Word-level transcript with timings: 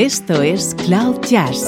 Esto 0.00 0.40
es 0.40 0.74
Cloud 0.86 1.20
Jazz, 1.28 1.66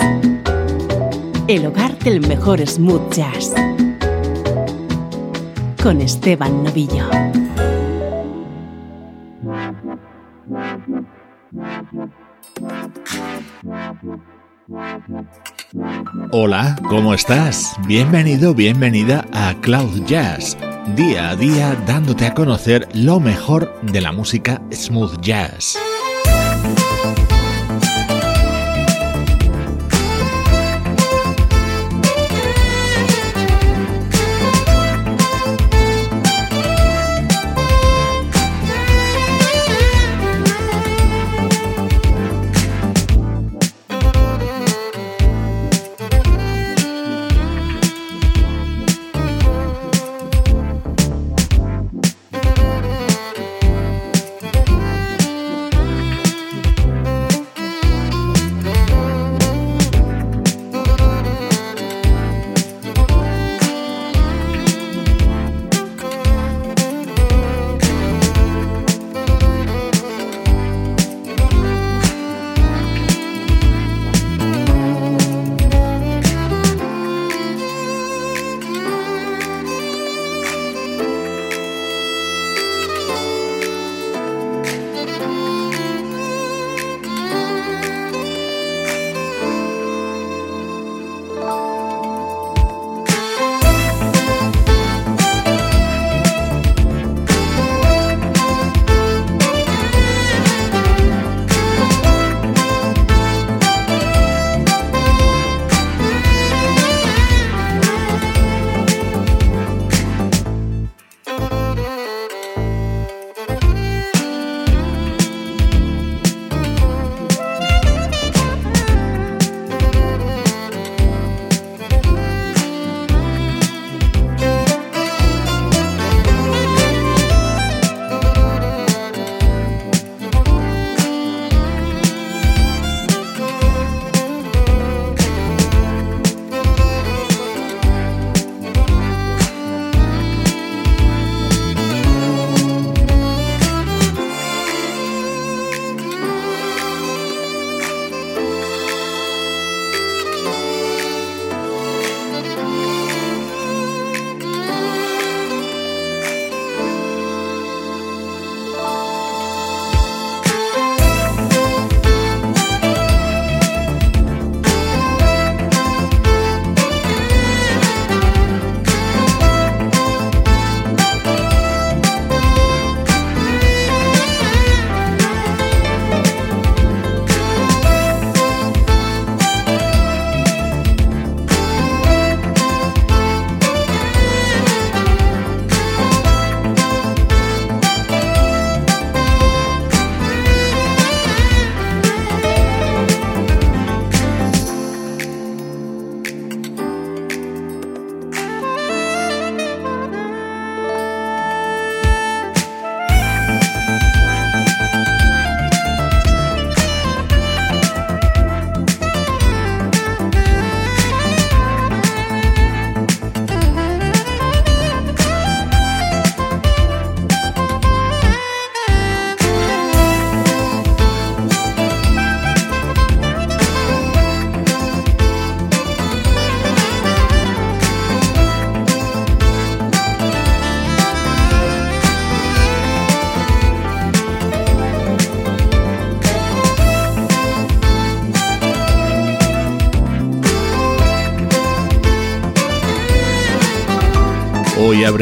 el 1.49 1.67
hogar 1.67 1.99
del 1.99 2.27
mejor 2.27 2.67
smooth 2.67 3.12
jazz, 3.12 3.53
con 5.83 6.01
Esteban 6.01 6.65
Novillo. 6.65 7.10
Hola, 16.30 16.77
¿cómo 16.88 17.12
estás? 17.12 17.77
Bienvenido, 17.87 18.55
bienvenida 18.55 19.27
a 19.34 19.52
Cloud 19.60 20.06
Jazz, 20.06 20.56
día 20.96 21.28
a 21.28 21.37
día 21.37 21.77
dándote 21.87 22.24
a 22.24 22.33
conocer 22.33 22.88
lo 22.95 23.20
mejor 23.20 23.78
de 23.83 24.01
la 24.01 24.12
música 24.12 24.62
smooth 24.73 25.21
jazz. 25.21 25.77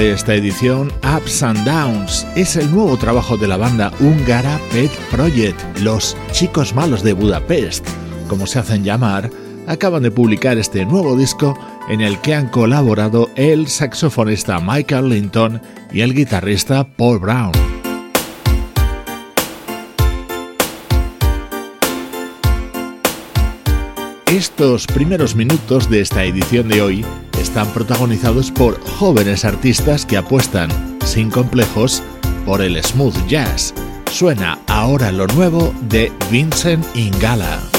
Esta 0.09 0.35
edición 0.35 0.91
Ups 1.17 1.43
and 1.43 1.63
Downs. 1.65 2.27
Es 2.35 2.57
el 2.57 2.71
nuevo 2.71 2.97
trabajo 2.97 3.37
de 3.37 3.47
la 3.47 3.59
banda 3.59 3.93
húngara 4.01 4.59
Pet 4.73 4.91
Project, 5.11 5.61
los 5.81 6.17
chicos 6.33 6.75
malos 6.75 7.03
de 7.03 7.13
Budapest, 7.13 7.87
como 8.27 8.47
se 8.47 8.61
hacen 8.61 8.83
llamar, 8.83 9.31
acaban 9.67 10.03
de 10.03 10.11
publicar 10.11 10.57
este 10.57 10.87
nuevo 10.87 11.17
disco 11.17 11.59
en 11.91 12.01
el 12.01 12.19
que 12.21 12.35
han 12.35 12.49
colaborado 12.49 13.29
el 13.37 13.69
saxofonista 13.69 14.59
Michael 14.59 15.11
Linton 15.11 15.61
y 15.93 16.01
el 16.01 16.15
guitarrista 16.15 16.85
Paul 16.85 17.19
Brown. 17.19 17.53
Estos 24.27 24.87
primeros 24.87 25.35
minutos 25.35 25.91
de 25.91 26.01
esta 26.01 26.25
edición 26.25 26.69
de 26.69 26.81
hoy 26.81 27.05
están 27.41 27.73
protagonizados 27.73 28.51
por 28.51 28.81
jóvenes 28.81 29.45
artistas 29.45 30.05
que 30.05 30.17
apuestan, 30.17 30.71
sin 31.05 31.31
complejos, 31.31 32.03
por 32.45 32.61
el 32.61 32.83
smooth 32.83 33.17
jazz. 33.27 33.75
Suena 34.11 34.59
ahora 34.67 35.11
lo 35.11 35.27
nuevo 35.29 35.75
de 35.89 36.13
Vincent 36.31 36.85
Ingala. 36.95 37.70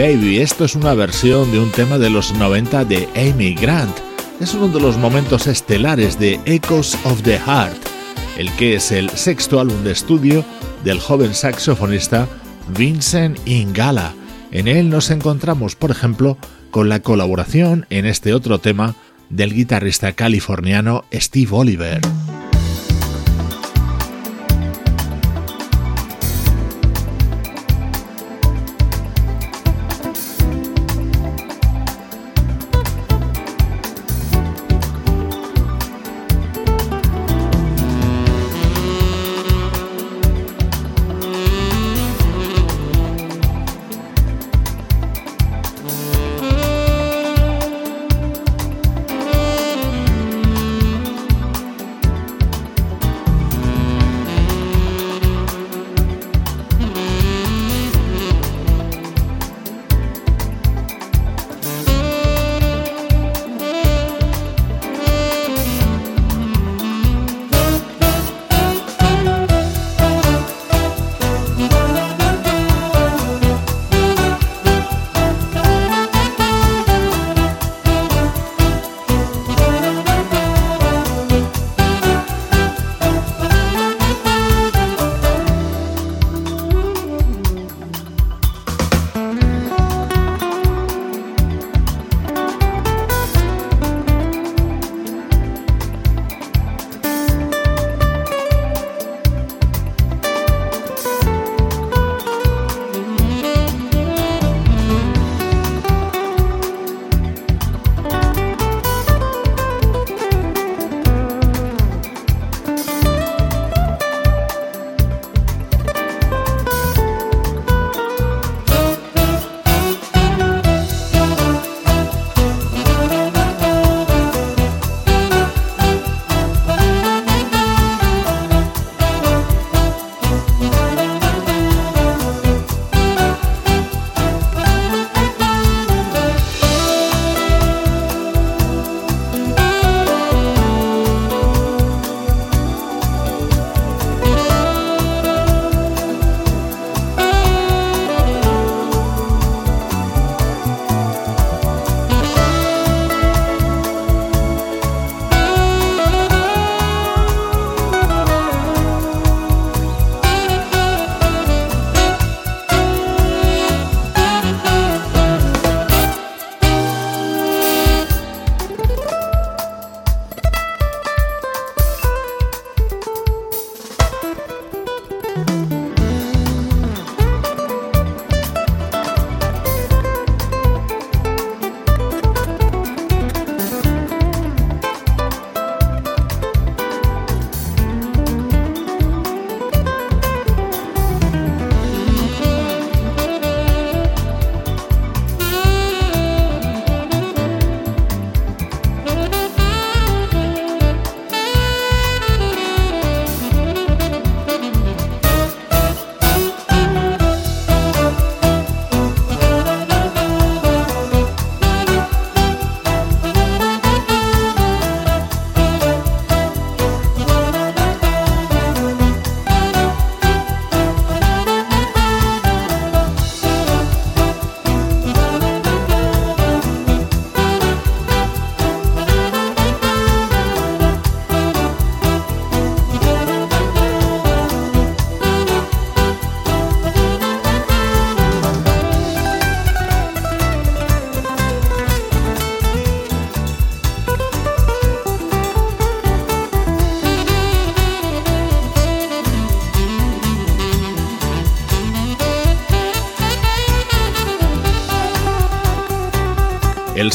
Baby. 0.00 0.38
Esto 0.38 0.64
es 0.64 0.76
una 0.76 0.94
versión 0.94 1.52
de 1.52 1.58
un 1.58 1.70
tema 1.70 1.98
de 1.98 2.08
los 2.08 2.32
90 2.32 2.86
de 2.86 3.06
Amy 3.16 3.52
Grant. 3.52 3.94
Es 4.40 4.54
uno 4.54 4.68
de 4.68 4.80
los 4.80 4.96
momentos 4.96 5.46
estelares 5.46 6.18
de 6.18 6.40
Echoes 6.46 6.96
of 7.04 7.20
the 7.20 7.38
Heart, 7.38 7.76
el 8.38 8.50
que 8.52 8.76
es 8.76 8.92
el 8.92 9.10
sexto 9.10 9.60
álbum 9.60 9.84
de 9.84 9.92
estudio 9.92 10.42
del 10.84 11.00
joven 11.00 11.34
saxofonista 11.34 12.26
Vincent 12.78 13.38
Ingala. 13.46 14.14
En 14.52 14.68
él 14.68 14.88
nos 14.88 15.10
encontramos, 15.10 15.76
por 15.76 15.90
ejemplo, 15.90 16.38
con 16.70 16.88
la 16.88 17.00
colaboración 17.00 17.84
en 17.90 18.06
este 18.06 18.32
otro 18.32 18.58
tema 18.58 18.94
del 19.28 19.52
guitarrista 19.52 20.14
californiano 20.14 21.04
Steve 21.12 21.50
Oliver. 21.50 22.00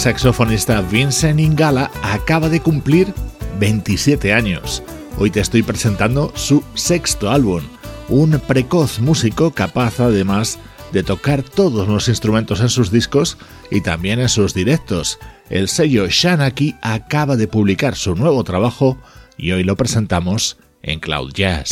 Saxofonista 0.05 0.81
Vincent 0.81 1.39
Ingala 1.39 1.89
acaba 2.03 2.47
de 2.47 2.59
cumplir 2.59 3.11
27 3.59 4.33
años. 4.33 4.83
Hoy 5.17 5.31
te 5.31 5.39
estoy 5.39 5.63
presentando 5.63 6.31
su 6.35 6.63
sexto 6.75 7.31
álbum, 7.31 7.63
un 8.07 8.39
precoz 8.47 8.99
músico 8.99 9.49
capaz 9.49 9.99
además 9.99 10.59
de 10.91 11.01
tocar 11.01 11.41
todos 11.41 11.87
los 11.87 12.07
instrumentos 12.07 12.61
en 12.61 12.69
sus 12.69 12.91
discos 12.91 13.39
y 13.71 13.81
también 13.81 14.19
en 14.19 14.29
sus 14.29 14.53
directos. 14.53 15.17
El 15.49 15.69
sello 15.69 16.05
Shanaki 16.07 16.75
acaba 16.83 17.35
de 17.35 17.47
publicar 17.47 17.95
su 17.95 18.13
nuevo 18.13 18.43
trabajo 18.43 18.99
y 19.37 19.53
hoy 19.53 19.63
lo 19.63 19.75
presentamos 19.75 20.59
en 20.83 20.99
Cloud 20.99 21.33
Jazz. 21.33 21.71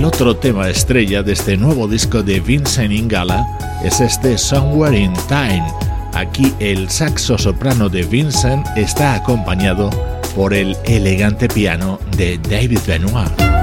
Otro 0.00 0.34
tema 0.34 0.70
estrella 0.70 1.22
de 1.22 1.32
este 1.32 1.56
nuevo 1.56 1.86
disco 1.86 2.22
de 2.22 2.40
Vincent 2.40 2.92
Ingala 2.92 3.46
es 3.84 4.00
este 4.00 4.38
Somewhere 4.38 4.98
in 4.98 5.12
Time. 5.28 5.62
Aquí 6.14 6.52
el 6.60 6.88
saxo 6.88 7.36
soprano 7.36 7.88
de 7.88 8.02
Vincent 8.02 8.66
está 8.74 9.14
acompañado 9.14 9.90
por 10.34 10.54
el 10.54 10.76
elegante 10.86 11.46
piano 11.46 12.00
de 12.16 12.38
David 12.38 12.80
Benoit. 12.86 13.61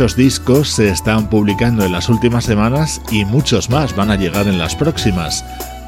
Muchos 0.00 0.16
discos 0.16 0.70
se 0.70 0.88
están 0.88 1.28
publicando 1.28 1.84
en 1.84 1.92
las 1.92 2.08
últimas 2.08 2.46
semanas 2.46 3.02
y 3.10 3.26
muchos 3.26 3.68
más 3.68 3.94
van 3.94 4.10
a 4.10 4.16
llegar 4.16 4.48
en 4.48 4.56
las 4.56 4.74
próximas. 4.74 5.44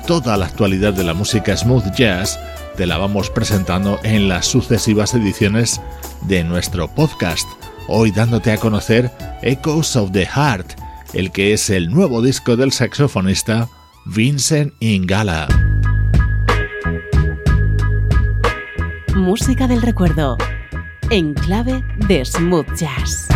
Toda 0.06 0.36
la 0.36 0.44
actualidad 0.44 0.92
de 0.92 1.02
la 1.02 1.14
música 1.14 1.56
smooth 1.56 1.94
jazz 1.96 2.38
te 2.76 2.84
la 2.84 2.98
vamos 2.98 3.30
presentando 3.30 3.98
en 4.02 4.28
las 4.28 4.44
sucesivas 4.44 5.14
ediciones 5.14 5.80
de 6.28 6.44
nuestro 6.44 6.88
podcast. 6.88 7.48
Hoy 7.88 8.10
dándote 8.10 8.52
a 8.52 8.58
conocer 8.58 9.10
Echoes 9.40 9.96
of 9.96 10.12
the 10.12 10.26
Heart, 10.26 10.74
el 11.14 11.32
que 11.32 11.54
es 11.54 11.70
el 11.70 11.90
nuevo 11.90 12.20
disco 12.20 12.54
del 12.54 12.70
saxofonista 12.70 13.70
Vincent 14.04 14.74
Ingala. 14.80 15.48
Música 19.16 19.66
del 19.66 19.80
recuerdo, 19.80 20.36
en 21.08 21.32
clave 21.32 21.82
de 22.06 22.22
smooth 22.26 22.74
jazz. 22.76 23.31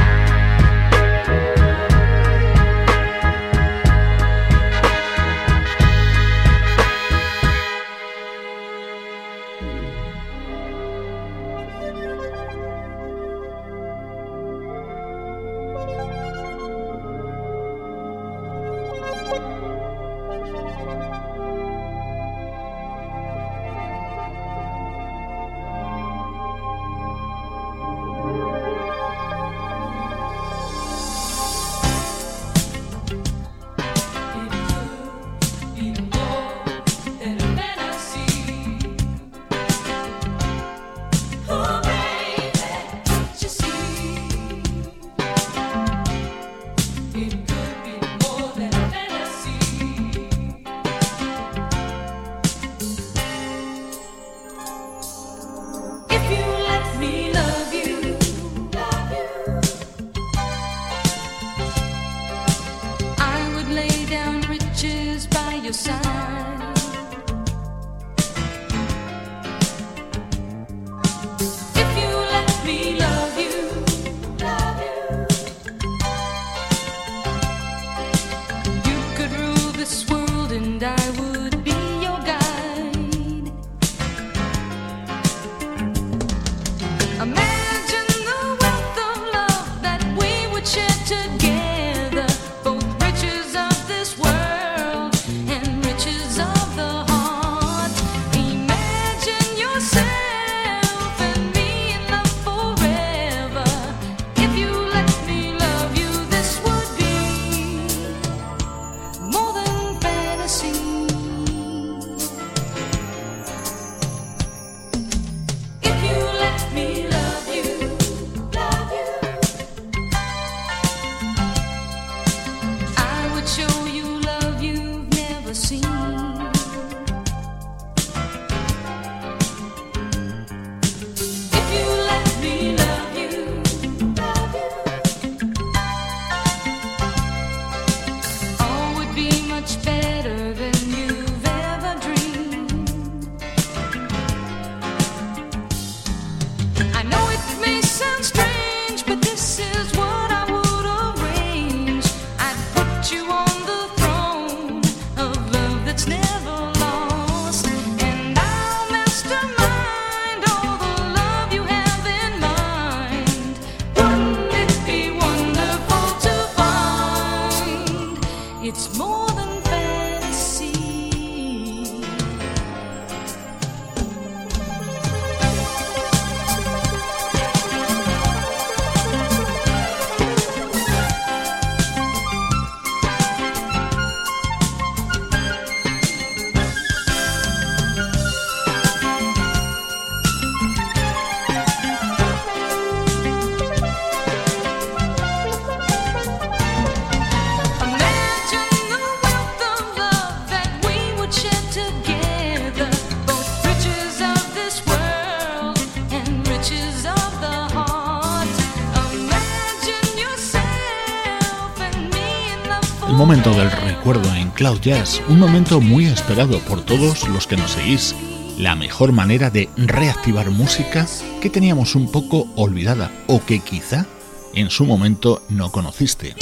Cloud 214.66 214.80
Jazz, 214.80 215.22
un 215.28 215.38
momento 215.38 215.80
muy 215.80 216.06
esperado 216.06 216.58
por 216.58 216.84
todos 216.84 217.28
los 217.28 217.46
que 217.46 217.56
nos 217.56 217.70
seguís, 217.70 218.16
la 218.58 218.74
mejor 218.74 219.12
manera 219.12 219.48
de 219.48 219.68
reactivar 219.76 220.50
música 220.50 221.06
que 221.40 221.50
teníamos 221.50 221.94
un 221.94 222.10
poco 222.10 222.48
olvidada 222.56 223.12
o 223.28 223.44
que 223.44 223.60
quizá 223.60 224.06
en 224.54 224.70
su 224.70 224.84
momento 224.84 225.40
no 225.48 225.70
conociste. 225.70 226.34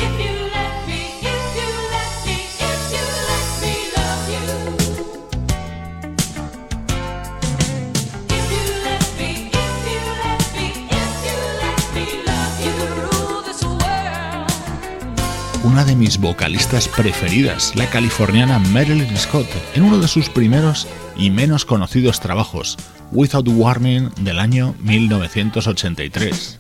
De 15.85 15.95
mis 15.95 16.19
vocalistas 16.19 16.89
preferidas, 16.89 17.75
la 17.77 17.89
californiana 17.91 18.59
Marilyn 18.59 19.17
Scott, 19.17 19.47
en 19.75 19.83
uno 19.83 19.99
de 19.99 20.09
sus 20.09 20.31
primeros 20.31 20.87
y 21.17 21.31
menos 21.31 21.65
conocidos 21.65 22.21
trabajos, 22.21 22.79
Without 23.13 23.47
Warning 23.49 24.11
del 24.21 24.39
año 24.39 24.75
1983. 24.81 26.59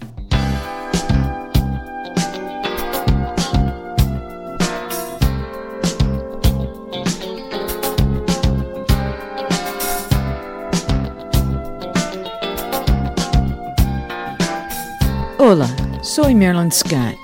Hola, 15.38 15.68
soy 16.02 16.34
Marilyn 16.34 16.70
Scott 16.72 17.23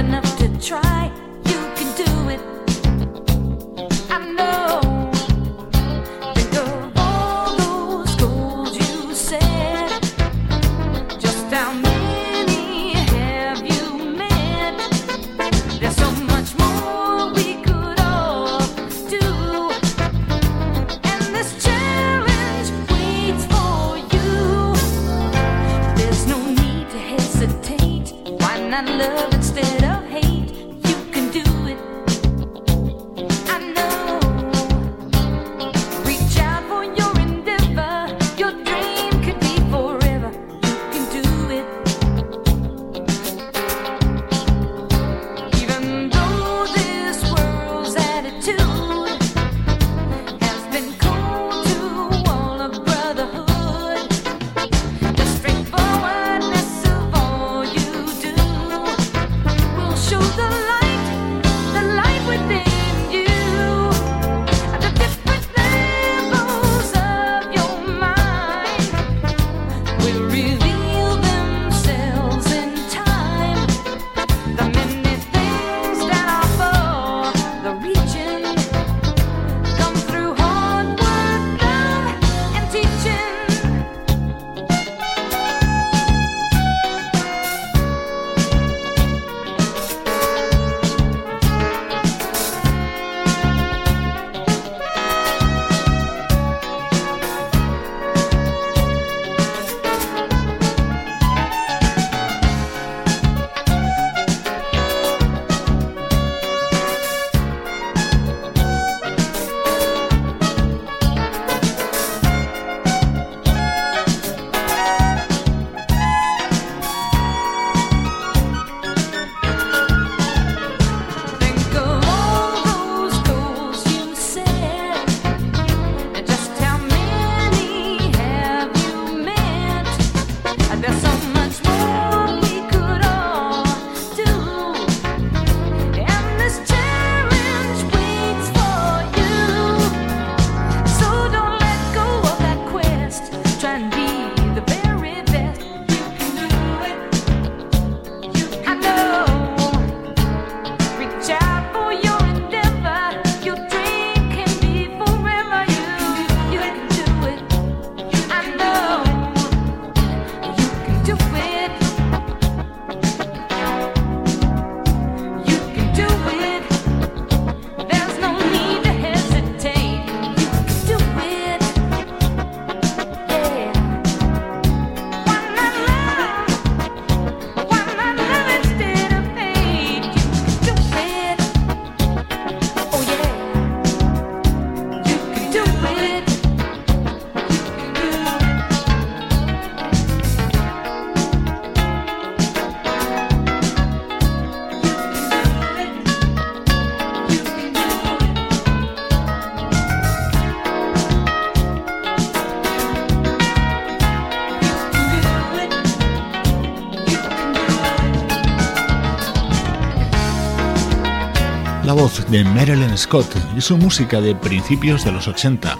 de 212.01 212.43
Marilyn 212.43 212.97
Scott 212.97 213.27
y 213.55 213.61
su 213.61 213.77
música 213.77 214.19
de 214.21 214.33
principios 214.33 215.05
de 215.05 215.11
los 215.11 215.27
80. 215.27 215.77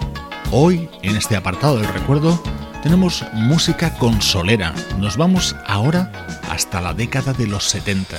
Hoy, 0.52 0.88
en 1.02 1.16
este 1.16 1.34
apartado 1.34 1.78
del 1.78 1.92
recuerdo, 1.92 2.40
tenemos 2.80 3.24
música 3.32 3.92
consolera. 3.98 4.72
Nos 4.98 5.16
vamos 5.16 5.56
ahora 5.66 6.12
hasta 6.48 6.80
la 6.80 6.94
década 6.94 7.32
de 7.32 7.48
los 7.48 7.64
70. 7.64 8.18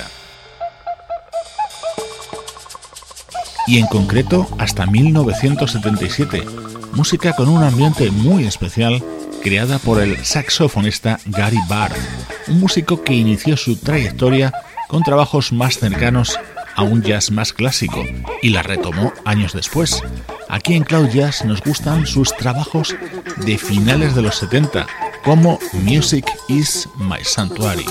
y 3.66 3.78
en 3.78 3.86
concreto 3.86 4.46
hasta 4.58 4.84
1977, 4.84 6.44
música 6.92 7.32
con 7.34 7.48
un 7.48 7.62
ambiente 7.62 8.10
muy 8.10 8.44
especial 8.44 9.02
creada 9.42 9.78
por 9.78 10.02
el 10.02 10.22
saxofonista 10.26 11.18
Gary 11.24 11.60
Barr, 11.70 11.92
un 12.48 12.60
músico 12.60 13.02
que 13.02 13.14
inició 13.14 13.56
su 13.56 13.76
trayectoria 13.76 14.52
con 14.88 15.02
trabajos 15.02 15.52
más 15.52 15.78
cercanos 15.78 16.38
un 16.82 17.02
jazz 17.02 17.30
más 17.30 17.52
clásico 17.52 18.04
y 18.42 18.50
la 18.50 18.62
retomó 18.62 19.12
años 19.24 19.52
después. 19.52 20.02
Aquí 20.48 20.74
en 20.74 20.84
Cloud 20.84 21.08
Jazz 21.08 21.44
nos 21.44 21.62
gustan 21.62 22.06
sus 22.06 22.36
trabajos 22.36 22.94
de 23.44 23.58
finales 23.58 24.14
de 24.14 24.22
los 24.22 24.36
70, 24.36 24.86
como 25.24 25.58
Music 25.72 26.26
is 26.48 26.88
My 26.98 27.22
Sanctuary. 27.22 27.86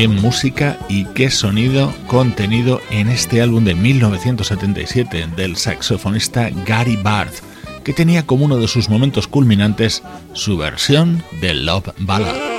Qué 0.00 0.08
música 0.08 0.78
y 0.88 1.04
qué 1.04 1.30
sonido 1.30 1.92
contenido 2.06 2.80
en 2.90 3.10
este 3.10 3.42
álbum 3.42 3.64
de 3.64 3.74
1977 3.74 5.26
del 5.36 5.56
saxofonista 5.56 6.48
Gary 6.64 6.96
Barth, 6.96 7.42
que 7.84 7.92
tenía 7.92 8.24
como 8.24 8.46
uno 8.46 8.56
de 8.56 8.66
sus 8.66 8.88
momentos 8.88 9.28
culminantes 9.28 10.02
su 10.32 10.56
versión 10.56 11.22
de 11.42 11.52
Love 11.52 11.92
Ballad. 11.98 12.49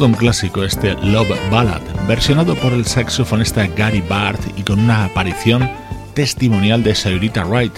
Todo 0.00 0.06
un 0.06 0.14
clásico 0.14 0.64
este 0.64 0.94
Love 0.94 1.36
Ballad, 1.50 1.82
versionado 2.08 2.54
por 2.54 2.72
el 2.72 2.86
saxofonista 2.86 3.66
Gary 3.66 4.00
Barth 4.00 4.40
y 4.56 4.62
con 4.62 4.80
una 4.80 5.04
aparición 5.04 5.70
testimonial 6.14 6.82
de 6.82 6.94
Sayrita 6.94 7.44
Wright, 7.44 7.74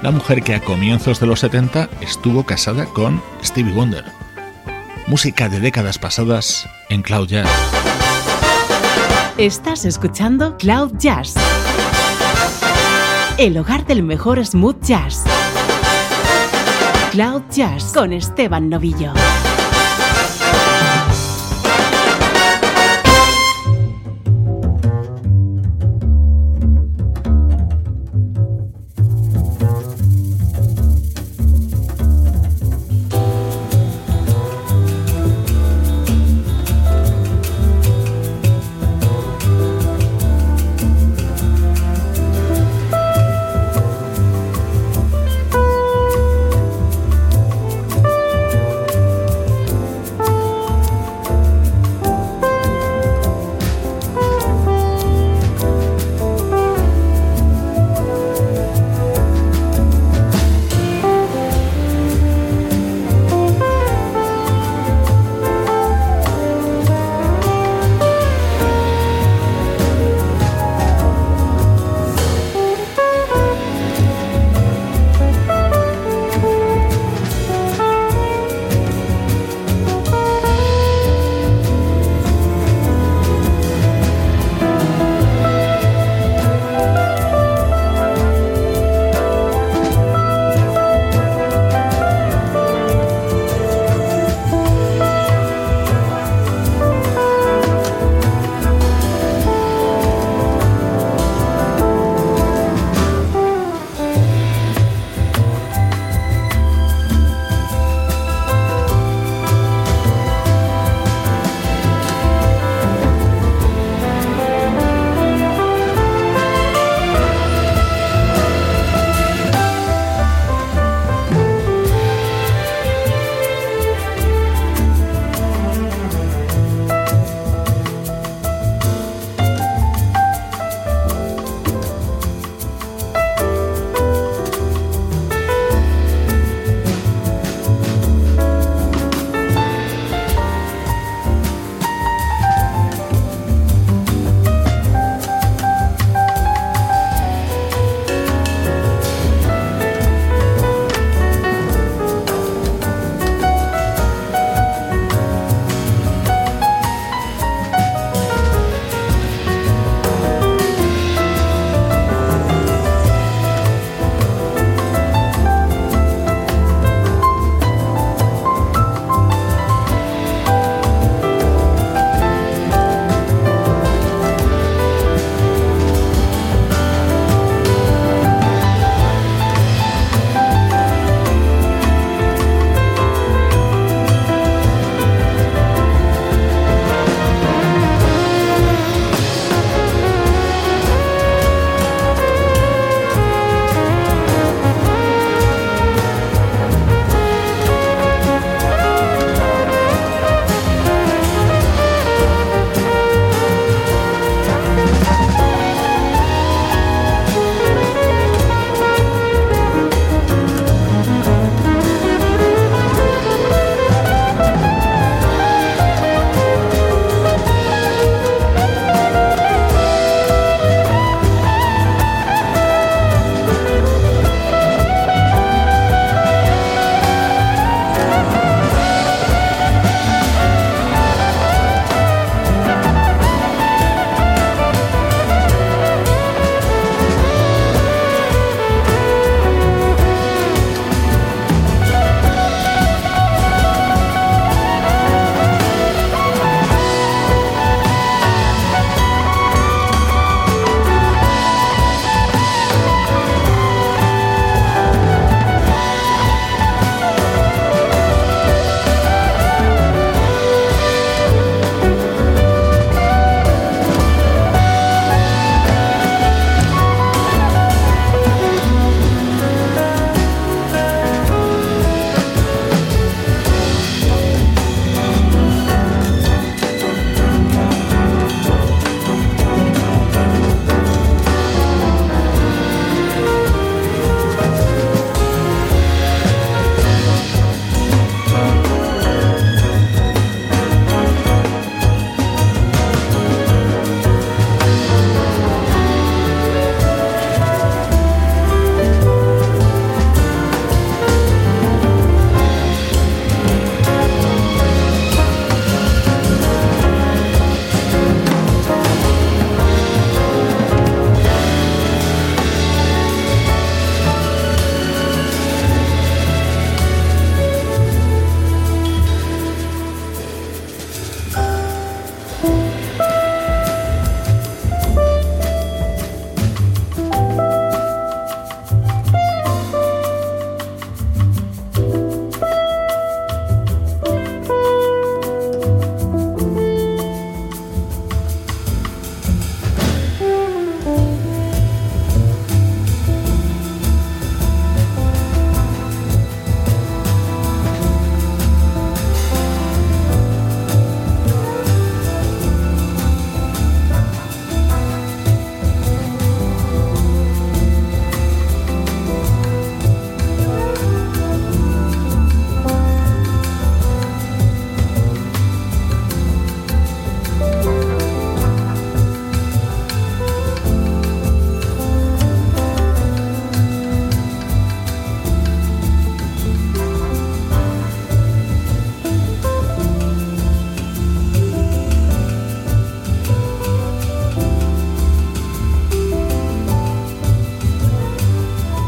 la 0.00 0.10
mujer 0.10 0.42
que 0.42 0.54
a 0.54 0.60
comienzos 0.62 1.20
de 1.20 1.26
los 1.26 1.40
70 1.40 1.90
estuvo 2.00 2.46
casada 2.46 2.86
con 2.86 3.20
Stevie 3.44 3.74
Wonder. 3.74 4.06
Música 5.06 5.50
de 5.50 5.60
décadas 5.60 5.98
pasadas 5.98 6.66
en 6.88 7.02
Cloud 7.02 7.28
Jazz. 7.28 7.50
Estás 9.36 9.84
escuchando 9.84 10.56
Cloud 10.56 10.92
Jazz, 10.96 11.34
el 13.36 13.58
hogar 13.58 13.84
del 13.84 14.02
mejor 14.02 14.42
smooth 14.46 14.82
jazz. 14.82 15.24
Cloud 17.10 17.42
Jazz 17.50 17.92
con 17.92 18.14
Esteban 18.14 18.70
Novillo. 18.70 19.12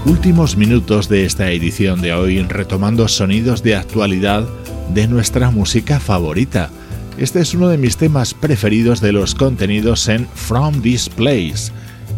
Últimos 0.09 0.57
minutos 0.57 1.11
de 1.11 1.27
esta 1.27 1.51
edición 1.51 2.01
de 2.01 2.15
hoy 2.15 2.41
retomando 2.43 3.09
sonidos 3.09 3.63
de 3.63 3.77
actualidad 3.77 4.49
de 4.95 5.07
nuestra 5.07 5.51
música 5.51 6.01
favorita. 6.01 6.71
Este 7.19 7.41
es 7.41 7.53
uno 7.53 7.69
de 7.69 7.77
mis 7.77 7.99
temas 7.99 8.33
preferidos 8.33 9.03
de 9.03 9.13
los 9.13 9.35
contenidos 9.35 10.09
en 10.09 10.27
From 10.27 10.81
This 10.81 11.11
Place. 11.11 11.73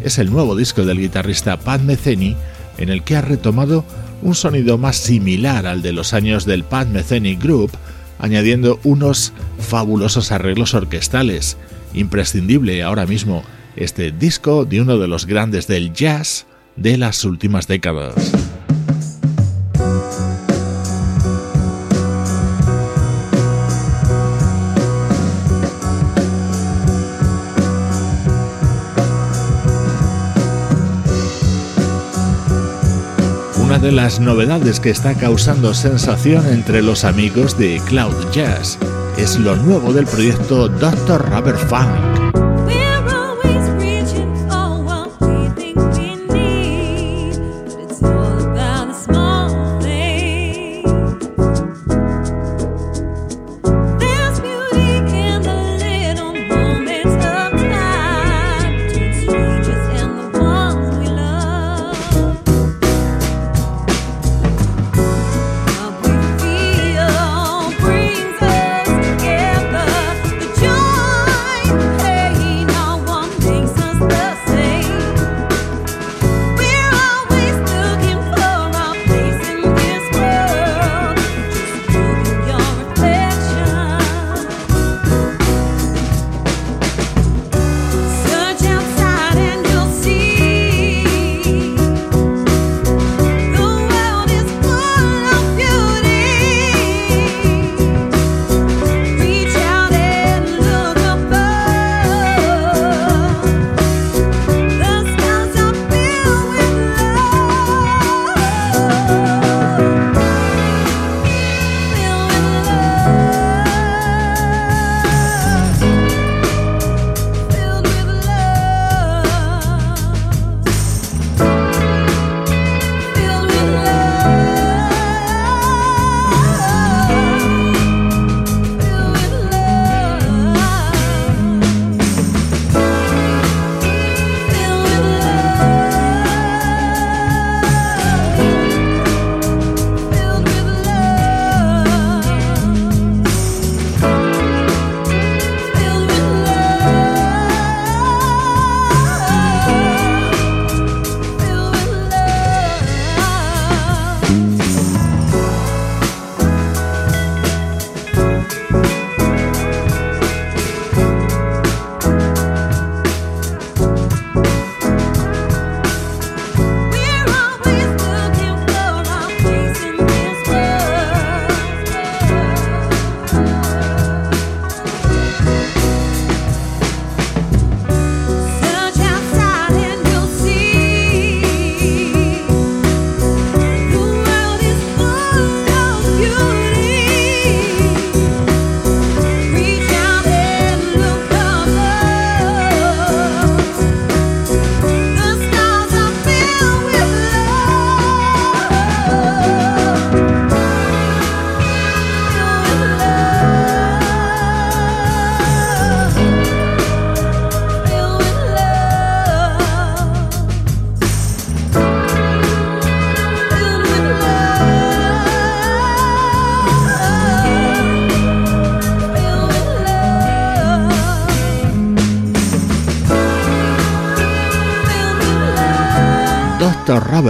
Es 0.05 0.18
el 0.18 0.30
nuevo 0.30 0.55
disco 0.55 0.84
del 0.84 1.01
guitarrista 1.01 1.57
Pat 1.59 1.80
Metheny 1.80 2.36
en 2.78 2.91
el 2.91 3.03
que 3.03 3.16
ha 3.16 3.22
retomado 3.22 3.84
un 4.22 4.36
sonido 4.36 4.78
más 4.78 4.95
similar 4.95 5.66
al 5.66 5.82
de 5.82 5.93
los 5.93 6.14
años 6.14 6.47
del 6.47 6.62
Pat 6.62 6.86
Metheny 6.86 7.34
Group, 7.34 7.72
añadiendo 8.20 8.78
unos 8.84 9.32
fabulosos 9.59 10.30
arreglos 10.30 10.74
orquestales. 10.74 11.57
Imprescindible 11.93 12.84
ahora 12.84 13.05
mismo 13.05 13.43
este 13.74 14.12
disco 14.12 14.64
de 14.64 14.80
uno 14.80 14.97
de 14.99 15.09
los 15.09 15.26
grandes 15.26 15.66
del 15.66 15.93
jazz 15.93 16.47
de 16.77 16.97
las 16.97 17.25
últimas 17.25 17.66
décadas. 17.66 18.33
Una 33.71 33.79
de 33.79 33.93
las 33.93 34.18
novedades 34.18 34.81
que 34.81 34.91
está 34.91 35.14
causando 35.14 35.75
sensación 35.75 36.45
entre 36.49 36.83
los 36.83 37.05
amigos 37.05 37.57
de 37.57 37.81
Cloud 37.87 38.31
Jazz 38.33 38.79
es 39.16 39.39
lo 39.39 39.55
nuevo 39.55 39.93
del 39.93 40.07
proyecto 40.07 40.68
Dr. 40.68 41.31
Rubber 41.31 41.57
Funk. 41.57 42.20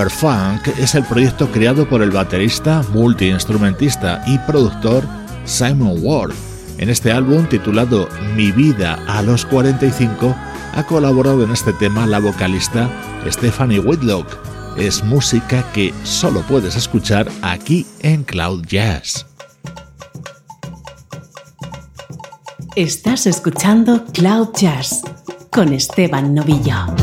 Rubber 0.01 0.11
Funk 0.11 0.79
es 0.79 0.95
el 0.95 1.05
proyecto 1.05 1.51
creado 1.51 1.87
por 1.87 2.01
el 2.01 2.11
baterista, 2.11 2.83
multiinstrumentista 2.95 4.23
y 4.27 4.39
productor 4.39 5.05
Simon 5.45 5.99
Ward. 6.01 6.33
En 6.79 6.89
este 6.89 7.13
álbum 7.13 7.47
titulado 7.47 8.09
Mi 8.35 8.51
vida 8.51 8.99
a 9.07 9.21
los 9.21 9.45
45 9.45 10.35
ha 10.75 10.83
colaborado 10.85 11.45
en 11.45 11.51
este 11.51 11.75
tema 11.75 12.07
la 12.07 12.19
vocalista 12.19 12.89
Stephanie 13.27 13.79
Whitlock. 13.79 14.27
Es 14.79 15.05
música 15.05 15.71
que 15.75 15.93
solo 16.03 16.41
puedes 16.49 16.77
escuchar 16.77 17.31
aquí 17.43 17.87
en 18.01 18.25
Cloud 18.25 18.65
Jazz. 18.65 19.27
Estás 22.75 23.27
escuchando 23.27 24.07
Cloud 24.15 24.49
Jazz 24.55 25.03
con 25.51 25.75
Esteban 25.75 26.33
Novillo. 26.33 27.00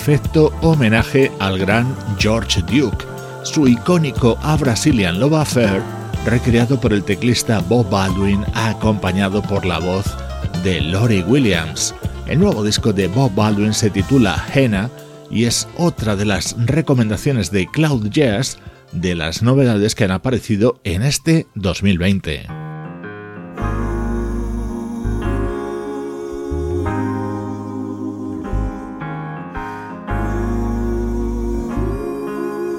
Perfecto 0.00 0.50
homenaje 0.62 1.30
al 1.40 1.58
gran 1.58 1.94
George 2.18 2.62
Duke, 2.62 3.04
su 3.42 3.68
icónico 3.68 4.38
A 4.42 4.56
Brazilian 4.56 5.20
Love 5.20 5.34
Affair, 5.34 5.82
recreado 6.24 6.80
por 6.80 6.94
el 6.94 7.04
teclista 7.04 7.60
Bob 7.60 7.90
Baldwin 7.90 8.42
acompañado 8.54 9.42
por 9.42 9.66
la 9.66 9.78
voz 9.78 10.06
de 10.64 10.80
Lori 10.80 11.20
Williams. 11.20 11.94
El 12.26 12.38
nuevo 12.38 12.64
disco 12.64 12.94
de 12.94 13.08
Bob 13.08 13.34
Baldwin 13.34 13.74
se 13.74 13.90
titula 13.90 14.42
Henna 14.54 14.88
y 15.30 15.44
es 15.44 15.68
otra 15.76 16.16
de 16.16 16.24
las 16.24 16.56
recomendaciones 16.56 17.50
de 17.50 17.66
Cloud 17.66 18.08
Jazz 18.08 18.56
de 18.92 19.14
las 19.14 19.42
novedades 19.42 19.94
que 19.94 20.04
han 20.04 20.12
aparecido 20.12 20.80
en 20.82 21.02
este 21.02 21.46
2020. 21.56 22.46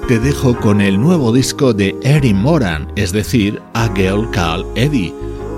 Te 0.08 0.18
dejo 0.18 0.58
con 0.58 0.80
el 0.80 1.00
nuevo 1.00 1.32
disco 1.32 1.72
de 1.72 1.96
Eddie 2.02 2.34
Moran, 2.34 2.90
es 2.96 3.12
decir, 3.12 3.60
A 3.74 3.88
Girl 3.94 4.28
Called 4.30 4.66
Eddie. 4.74 5.14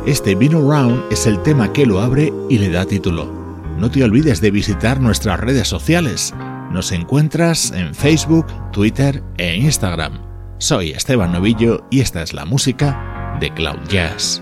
Este 0.07 0.35
Been 0.35 0.55
Around 0.55 1.05
es 1.11 1.27
el 1.27 1.43
tema 1.43 1.73
que 1.73 1.87
lo 1.87 2.01
abre 2.01 2.33
y 2.51 2.59
le 2.59 2.69
da 2.69 2.85
título. 2.85 3.33
No 3.79 3.91
te 3.91 4.05
olvides 4.05 4.41
de 4.41 4.51
visitar 4.51 5.01
nuestras 5.01 5.41
redes 5.41 5.67
sociales. 5.67 6.35
Nos 6.71 6.93
encuentras 6.93 7.73
en 7.73 7.95
Facebook, 7.95 8.47
Twitter 8.73 9.23
e 9.39 9.57
Instagram. 9.57 10.21
Soy 10.59 10.91
Esteban 10.91 11.33
Novillo 11.33 11.87
y 11.91 12.01
esta 12.01 12.23
es 12.23 12.35
la 12.35 12.45
música 12.45 13.37
de 13.41 13.53
Cloud 13.53 13.89
Jazz. 13.89 14.41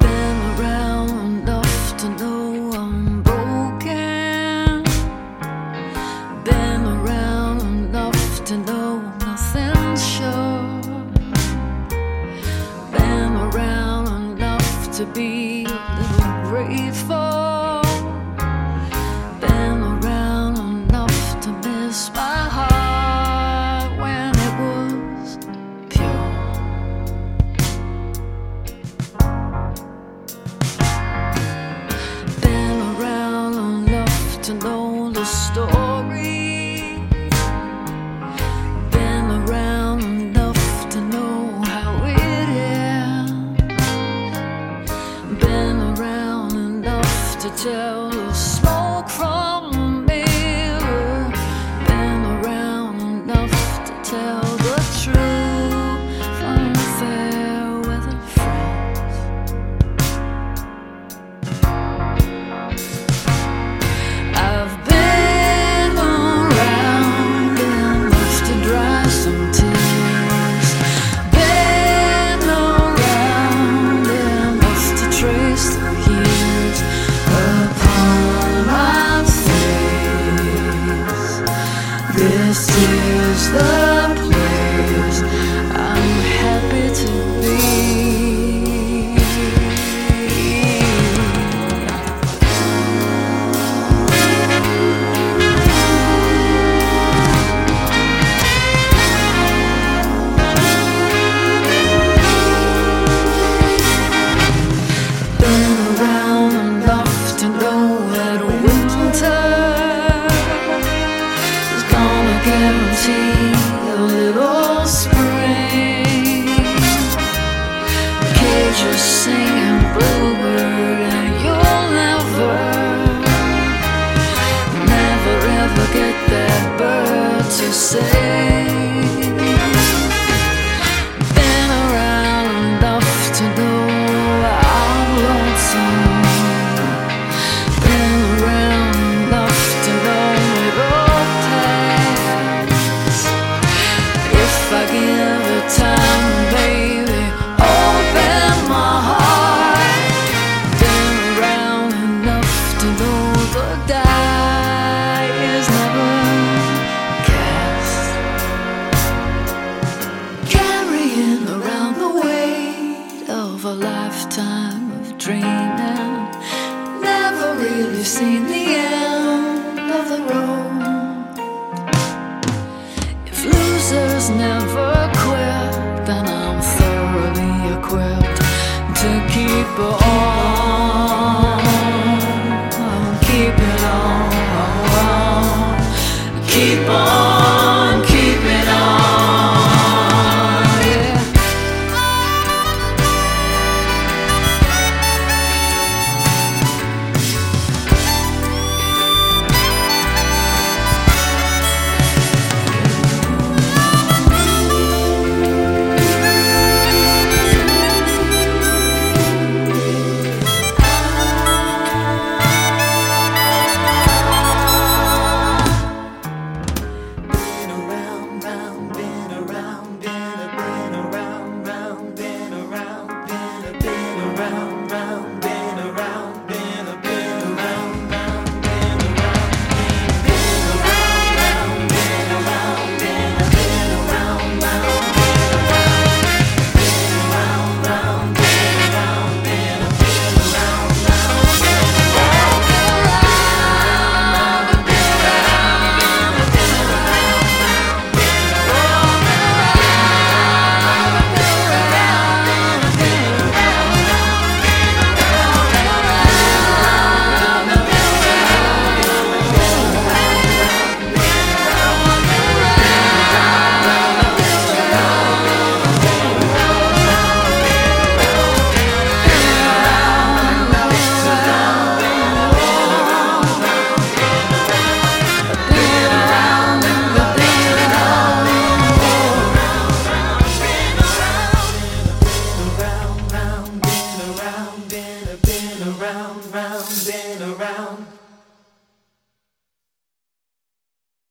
people. 186.63 187.32